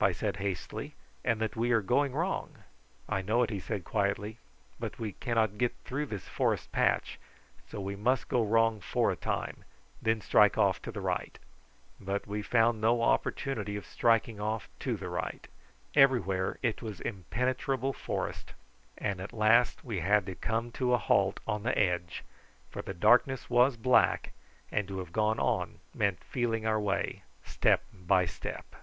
[0.00, 0.94] I said hastily;
[1.24, 2.62] "and that we are going wrong."
[3.08, 4.38] "I know it," he said quietly;
[4.78, 7.18] "but we cannot get through this forest patch,
[7.68, 9.64] so we must go wrong for a time, and
[10.00, 11.36] then strike off to the right."
[11.98, 15.48] But we found no opportunity of striking off to the right.
[15.96, 18.54] Everywhere it was impenetrable forest,
[18.98, 22.22] and at last we had to come to a halt on the edge,
[22.70, 24.30] for the darkness was black,
[24.70, 28.76] and to have gone on meant feeling our way step by step.